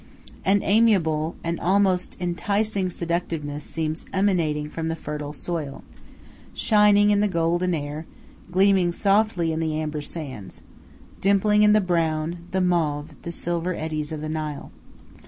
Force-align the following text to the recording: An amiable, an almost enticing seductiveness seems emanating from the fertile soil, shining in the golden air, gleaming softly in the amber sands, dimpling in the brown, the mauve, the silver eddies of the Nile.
An 0.43 0.61
amiable, 0.63 1.35
an 1.43 1.59
almost 1.59 2.17
enticing 2.19 2.89
seductiveness 2.89 3.63
seems 3.63 4.03
emanating 4.11 4.67
from 4.67 4.87
the 4.87 4.95
fertile 4.95 5.31
soil, 5.31 5.83
shining 6.55 7.11
in 7.11 7.19
the 7.19 7.27
golden 7.27 7.75
air, 7.75 8.07
gleaming 8.49 8.91
softly 8.93 9.51
in 9.51 9.59
the 9.59 9.75
amber 9.79 10.01
sands, 10.01 10.63
dimpling 11.21 11.61
in 11.61 11.73
the 11.73 11.79
brown, 11.81 12.39
the 12.49 12.61
mauve, 12.61 13.11
the 13.21 13.31
silver 13.31 13.75
eddies 13.75 14.11
of 14.11 14.21
the 14.21 14.27
Nile. 14.29 14.71